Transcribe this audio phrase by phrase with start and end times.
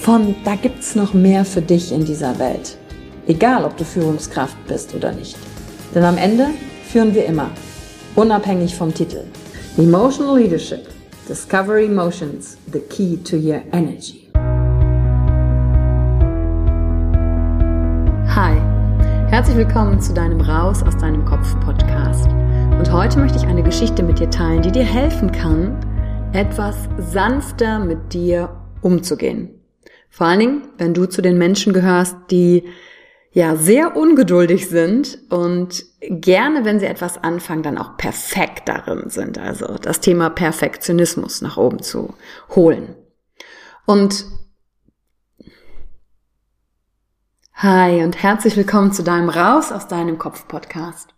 [0.00, 2.76] von da gibt's noch mehr für dich in dieser Welt.
[3.26, 5.36] Egal, ob du Führungskraft bist oder nicht.
[5.94, 6.46] Denn am Ende
[6.88, 7.50] führen wir immer,
[8.14, 9.24] unabhängig vom Titel.
[9.76, 10.88] Emotional Leadership.
[11.28, 14.30] Discover Emotions, the key to your energy.
[18.34, 18.56] Hi,
[19.28, 22.26] herzlich willkommen zu deinem Raus aus deinem Kopf Podcast.
[22.78, 25.76] Und heute möchte ich eine Geschichte mit dir teilen, die dir helfen kann,
[26.32, 28.48] etwas sanfter mit dir
[28.80, 29.57] umzugehen.
[30.10, 32.64] Vor allen Dingen, wenn du zu den Menschen gehörst, die
[33.30, 39.38] ja sehr ungeduldig sind und gerne, wenn sie etwas anfangen, dann auch perfekt darin sind.
[39.38, 42.14] Also das Thema Perfektionismus nach oben zu
[42.54, 42.94] holen.
[43.86, 44.24] Und
[47.60, 51.16] Hi und herzlich willkommen zu deinem Raus aus deinem Kopf Podcast.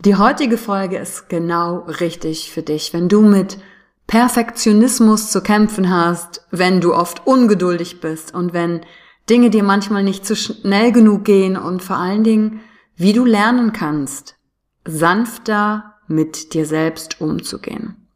[0.00, 3.56] Die heutige Folge ist genau richtig für dich, wenn du mit
[4.10, 8.80] Perfektionismus zu kämpfen hast, wenn du oft ungeduldig bist und wenn
[9.28, 12.58] Dinge dir manchmal nicht zu schnell genug gehen und vor allen Dingen,
[12.96, 14.34] wie du lernen kannst,
[14.84, 18.08] sanfter mit dir selbst umzugehen.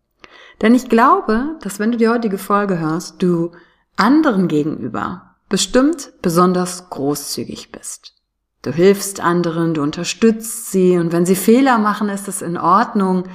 [0.62, 3.52] Denn ich glaube, dass wenn du die heutige Folge hörst, du
[3.94, 8.16] anderen gegenüber bestimmt besonders großzügig bist.
[8.62, 13.28] Du hilfst anderen, du unterstützt sie und wenn sie Fehler machen, ist es in Ordnung.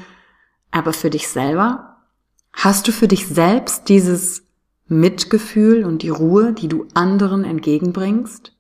[0.72, 1.89] Aber für dich selber
[2.62, 4.44] Hast du für dich selbst dieses
[4.90, 8.52] Mitgefühl und die Ruhe, die du anderen entgegenbringst?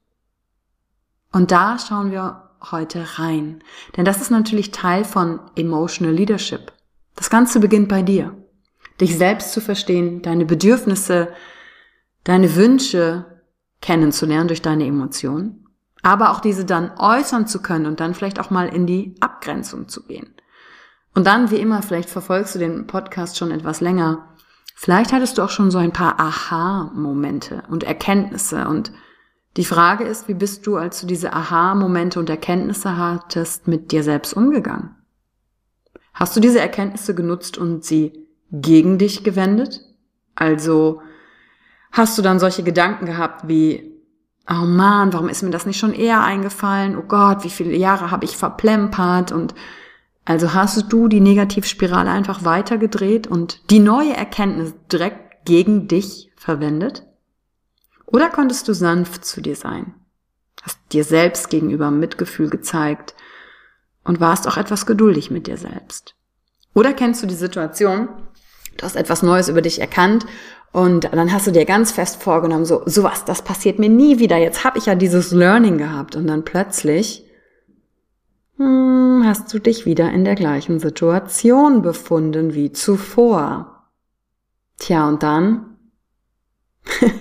[1.33, 3.61] Und da schauen wir heute rein.
[3.97, 6.71] Denn das ist natürlich Teil von Emotional Leadership.
[7.17, 8.37] Das Ganze beginnt bei dir.
[9.01, 11.33] Dich selbst zu verstehen, deine Bedürfnisse,
[12.23, 13.25] deine Wünsche
[13.81, 15.67] kennenzulernen durch deine Emotionen,
[16.03, 19.89] aber auch diese dann äußern zu können und dann vielleicht auch mal in die Abgrenzung
[19.89, 20.38] zu gehen.
[21.19, 24.29] Und dann, wie immer, vielleicht verfolgst du den Podcast schon etwas länger.
[24.73, 28.69] Vielleicht hattest du auch schon so ein paar Aha-Momente und Erkenntnisse.
[28.69, 28.93] Und
[29.57, 34.01] die Frage ist, wie bist du, als du diese Aha-Momente und Erkenntnisse hattest, mit dir
[34.01, 34.95] selbst umgegangen?
[36.13, 39.81] Hast du diese Erkenntnisse genutzt und sie gegen dich gewendet?
[40.35, 41.01] Also
[41.91, 43.91] hast du dann solche Gedanken gehabt wie,
[44.49, 46.97] oh man, warum ist mir das nicht schon eher eingefallen?
[46.97, 49.53] Oh Gott, wie viele Jahre habe ich verplempert und
[50.29, 57.03] also hast du die Negativspirale einfach weitergedreht und die neue Erkenntnis direkt gegen dich verwendet?
[58.05, 59.95] Oder konntest du sanft zu dir sein?
[60.61, 63.15] Hast dir selbst gegenüber Mitgefühl gezeigt
[64.03, 66.13] und warst auch etwas geduldig mit dir selbst?
[66.75, 68.09] Oder kennst du die Situation,
[68.77, 70.27] du hast etwas Neues über dich erkannt
[70.71, 74.37] und dann hast du dir ganz fest vorgenommen, so, sowas, das passiert mir nie wieder.
[74.37, 77.25] Jetzt habe ich ja dieses Learning gehabt und dann plötzlich
[78.59, 83.85] hast du dich wieder in der gleichen Situation befunden wie zuvor.
[84.77, 85.77] Tja, und dann?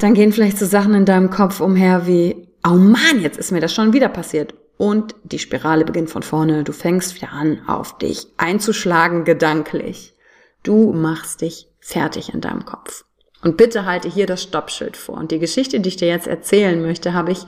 [0.00, 3.60] dann gehen vielleicht so Sachen in deinem Kopf umher wie, oh Mann, jetzt ist mir
[3.60, 4.54] das schon wieder passiert.
[4.76, 6.64] Und die Spirale beginnt von vorne.
[6.64, 10.14] Du fängst wieder an, auf dich einzuschlagen gedanklich.
[10.62, 13.04] Du machst dich fertig in deinem Kopf.
[13.42, 15.16] Und bitte halte hier das Stoppschild vor.
[15.16, 17.46] Und die Geschichte, die ich dir jetzt erzählen möchte, habe ich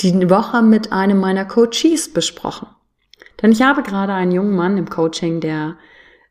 [0.00, 2.68] die Woche mit einem meiner Coaches besprochen.
[3.42, 5.76] Denn ich habe gerade einen jungen Mann im Coaching, der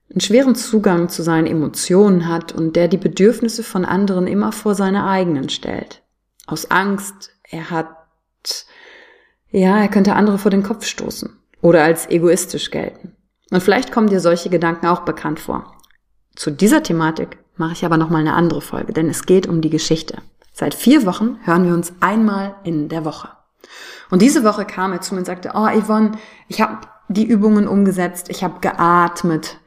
[0.10, 4.76] einen schweren Zugang zu seinen Emotionen hat und der die Bedürfnisse von anderen immer vor
[4.76, 6.04] seine eigenen stellt.
[6.48, 7.88] Aus Angst, er hat
[9.56, 13.16] ja, er könnte andere vor den Kopf stoßen oder als egoistisch gelten.
[13.52, 15.72] Und vielleicht kommen dir solche Gedanken auch bekannt vor.
[16.36, 19.70] Zu dieser Thematik mache ich aber nochmal eine andere Folge, denn es geht um die
[19.70, 20.18] Geschichte.
[20.52, 23.30] Seit vier Wochen hören wir uns einmal in der Woche.
[24.10, 26.12] Und diese Woche kam er zu mir und sagte, oh Yvonne,
[26.48, 29.60] ich habe die Übungen umgesetzt, ich habe geatmet.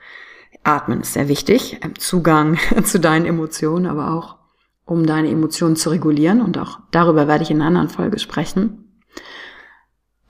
[0.64, 4.36] Atmen ist sehr wichtig, Zugang zu deinen Emotionen, aber auch
[4.84, 6.40] um deine Emotionen zu regulieren.
[6.40, 9.00] Und auch darüber werde ich in einer anderen Folge sprechen.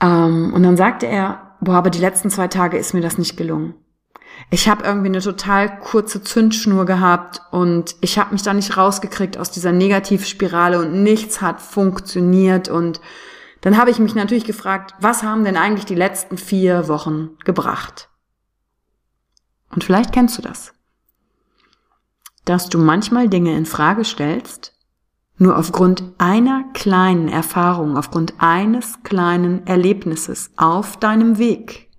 [0.01, 3.37] Ähm, und dann sagte er, boah, aber die letzten zwei Tage ist mir das nicht
[3.37, 3.75] gelungen.
[4.49, 9.37] Ich habe irgendwie eine total kurze Zündschnur gehabt und ich habe mich da nicht rausgekriegt
[9.37, 13.01] aus dieser Negativspirale und nichts hat funktioniert und
[13.61, 18.09] dann habe ich mich natürlich gefragt, was haben denn eigentlich die letzten vier Wochen gebracht?
[19.69, 20.73] Und vielleicht kennst du das.
[22.45, 24.73] Dass du manchmal Dinge in Frage stellst,
[25.37, 31.89] nur aufgrund einer kleinen Erfahrung, aufgrund eines kleinen Erlebnisses auf deinem Weg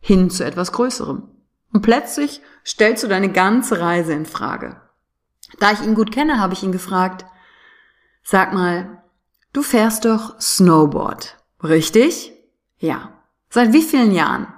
[0.00, 1.28] hin zu etwas Größerem.
[1.72, 4.80] Und plötzlich stellst du deine ganze Reise in Frage.
[5.58, 7.24] Da ich ihn gut kenne, habe ich ihn gefragt,
[8.22, 9.02] sag mal,
[9.54, 12.32] Du fährst doch Snowboard, richtig?
[12.78, 13.12] Ja.
[13.48, 14.48] Seit wie vielen Jahren?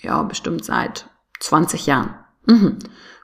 [0.00, 2.14] Ja, bestimmt seit 20 Jahren.
[2.46, 2.78] Mhm.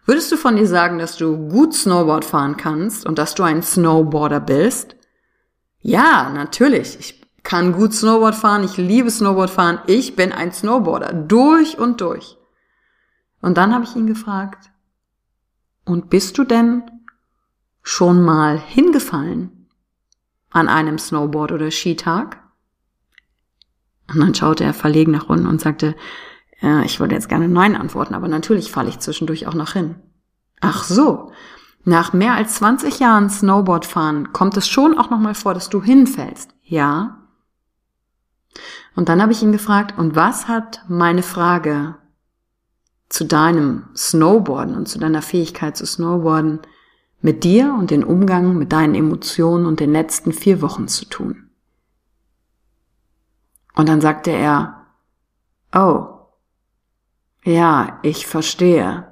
[0.04, 3.62] Würdest du von dir sagen, dass du gut Snowboard fahren kannst und dass du ein
[3.62, 4.96] Snowboarder bist?
[5.80, 6.98] Ja, natürlich.
[7.00, 8.62] Ich kann gut Snowboard fahren.
[8.62, 9.78] Ich liebe Snowboard fahren.
[9.86, 11.14] Ich bin ein Snowboarder.
[11.14, 12.36] Durch und durch.
[13.40, 14.70] Und dann habe ich ihn gefragt,
[15.86, 16.82] und bist du denn
[17.82, 19.63] schon mal hingefallen?
[20.54, 22.38] An einem Snowboard- oder Skitag?
[24.08, 25.94] Und dann schaute er verlegen nach unten und sagte,
[26.60, 29.96] ja, ich würde jetzt gerne Nein antworten, aber natürlich falle ich zwischendurch auch noch hin.
[30.60, 31.32] Ach so.
[31.84, 35.82] Nach mehr als 20 Jahren Snowboardfahren kommt es schon auch noch mal vor, dass du
[35.82, 36.54] hinfällst.
[36.62, 37.18] Ja.
[38.94, 41.96] Und dann habe ich ihn gefragt, und was hat meine Frage
[43.10, 46.60] zu deinem Snowboarden und zu deiner Fähigkeit zu Snowboarden
[47.24, 51.48] mit dir und den Umgang mit deinen Emotionen und den letzten vier Wochen zu tun.
[53.74, 54.84] Und dann sagte er,
[55.74, 56.06] oh,
[57.42, 59.10] ja, ich verstehe.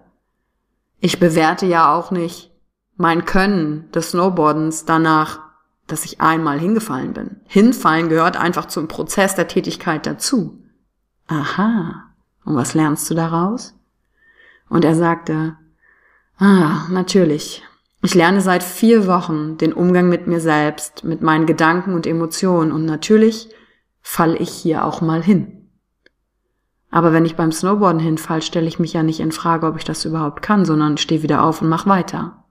[1.01, 2.53] Ich bewerte ja auch nicht
[2.99, 5.41] mein Können des Snowboardens danach,
[5.87, 7.41] dass ich einmal hingefallen bin.
[7.47, 10.63] Hinfallen gehört einfach zum Prozess der Tätigkeit dazu.
[11.29, 12.11] Aha.
[12.45, 13.75] Und was lernst du daraus?
[14.69, 15.57] Und er sagte,
[16.37, 17.63] ah, natürlich.
[18.05, 22.73] Ich lerne seit vier Wochen den Umgang mit mir selbst, mit meinen Gedanken und Emotionen
[22.73, 23.49] und natürlich
[24.01, 25.71] falle ich hier auch mal hin.
[26.91, 29.85] Aber wenn ich beim Snowboarden hinfall, stelle ich mich ja nicht in Frage, ob ich
[29.85, 32.45] das überhaupt kann, sondern stehe wieder auf und mach weiter.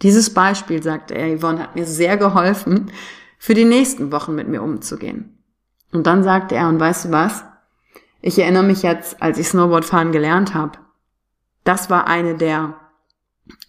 [0.00, 2.90] Dieses Beispiel, sagte er, Yvonne, hat mir sehr geholfen,
[3.38, 5.38] für die nächsten Wochen mit mir umzugehen.
[5.92, 7.44] Und dann sagte er, und weißt du was?
[8.22, 10.78] Ich erinnere mich jetzt, als ich Snowboardfahren gelernt habe,
[11.64, 12.76] das war eine der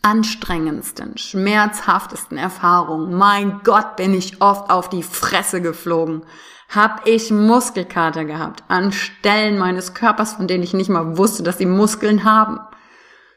[0.02, 3.14] anstrengendsten, schmerzhaftesten Erfahrungen.
[3.14, 6.24] Mein Gott, bin ich oft auf die Fresse geflogen.
[6.70, 11.58] Hab ich Muskelkater gehabt an Stellen meines Körpers, von denen ich nicht mal wusste, dass
[11.58, 12.60] sie Muskeln haben.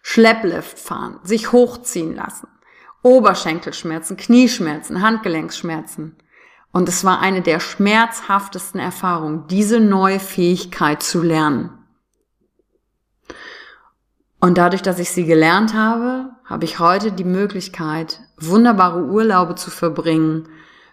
[0.02, 2.48] Schlepplift fahren, sich hochziehen lassen,
[3.02, 6.16] Oberschenkelschmerzen, Knieschmerzen, Handgelenksschmerzen.
[6.72, 11.83] Und es war eine der schmerzhaftesten Erfahrungen, diese neue Fähigkeit zu lernen.
[14.44, 19.70] Und dadurch, dass ich sie gelernt habe, habe ich heute die Möglichkeit, wunderbare Urlaube zu
[19.70, 20.50] verbringen,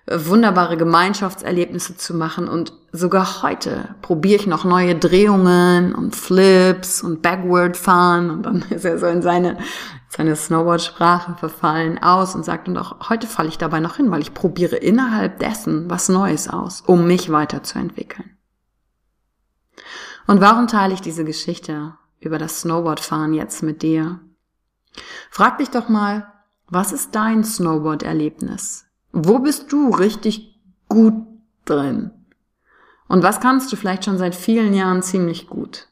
[0.10, 2.48] wunderbare Gemeinschaftserlebnisse zu machen.
[2.48, 8.62] Und sogar heute probiere ich noch neue Drehungen und Flips und Backward fahren und dann
[8.70, 9.58] ist er so in seine,
[10.08, 14.22] seine Snowboard-Sprache verfallen aus und sagt, und auch heute falle ich dabei noch hin, weil
[14.22, 18.30] ich probiere innerhalb dessen was Neues aus, um mich weiterzuentwickeln.
[20.26, 24.22] Und warum teile ich diese Geschichte über das Snowboardfahren jetzt mit dir.
[25.30, 26.32] Frag dich doch mal,
[26.70, 28.86] was ist dein Snowboard-Erlebnis?
[29.12, 31.16] Wo bist du richtig gut
[31.66, 32.12] drin?
[33.10, 35.90] Und was kannst du vielleicht schon seit vielen Jahren ziemlich gut?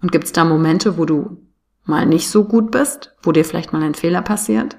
[0.00, 1.38] Und gibt es da Momente, wo du
[1.84, 4.76] mal nicht so gut bist, wo dir vielleicht mal ein Fehler passiert?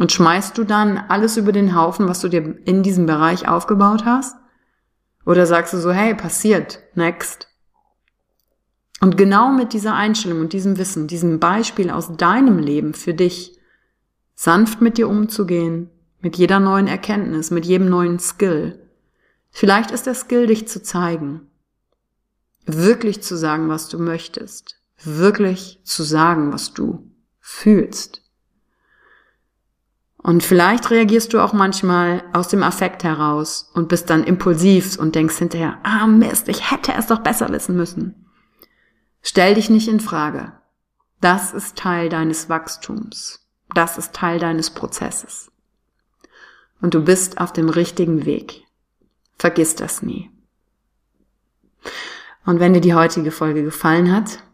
[0.00, 4.04] Und schmeißt du dann alles über den Haufen, was du dir in diesem Bereich aufgebaut
[4.04, 4.36] hast?
[5.24, 7.48] Oder sagst du so, hey, passiert, next?
[9.00, 13.58] Und genau mit dieser Einstellung und diesem Wissen, diesem Beispiel aus deinem Leben für dich,
[14.34, 18.80] sanft mit dir umzugehen, mit jeder neuen Erkenntnis, mit jedem neuen Skill.
[19.50, 21.42] Vielleicht ist der Skill, dich zu zeigen,
[22.66, 27.10] wirklich zu sagen, was du möchtest, wirklich zu sagen, was du
[27.40, 28.22] fühlst.
[30.16, 35.14] Und vielleicht reagierst du auch manchmal aus dem Affekt heraus und bist dann impulsiv und
[35.14, 38.23] denkst hinterher, ah Mist, ich hätte es doch besser wissen müssen.
[39.26, 40.52] Stell dich nicht in Frage.
[41.22, 43.48] Das ist Teil deines Wachstums.
[43.74, 45.50] Das ist Teil deines Prozesses.
[46.82, 48.64] Und du bist auf dem richtigen Weg.
[49.38, 50.30] Vergiss das nie.
[52.44, 54.44] Und wenn dir die heutige Folge gefallen hat,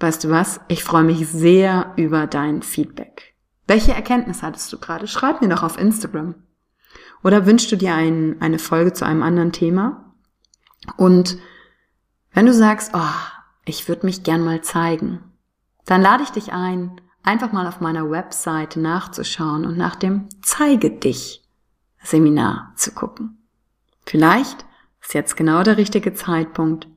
[0.00, 0.60] weißt du was?
[0.68, 3.34] Ich freue mich sehr über dein Feedback.
[3.66, 5.08] Welche Erkenntnis hattest du gerade?
[5.08, 6.34] Schreib mir doch auf Instagram.
[7.24, 10.14] Oder wünschst du dir ein, eine Folge zu einem anderen Thema?
[10.98, 11.38] Und
[12.32, 13.39] wenn du sagst, oh,
[13.70, 15.20] ich würde mich gern mal zeigen,
[15.86, 20.90] dann lade ich dich ein, einfach mal auf meiner Webseite nachzuschauen und nach dem Zeige
[20.90, 21.42] dich
[22.02, 23.38] Seminar zu gucken.
[24.04, 24.66] Vielleicht
[25.00, 26.88] ist jetzt genau der richtige Zeitpunkt,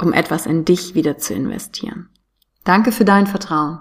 [0.00, 2.10] um etwas in dich wieder zu investieren.
[2.64, 3.80] Danke für dein Vertrauen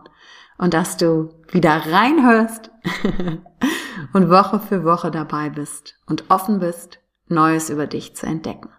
[0.58, 2.72] und dass du wieder reinhörst
[4.14, 8.70] und Woche für Woche dabei bist und offen bist, Neues über dich zu entdecken.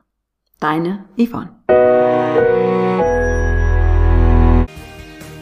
[0.60, 1.54] Deine Yvonne.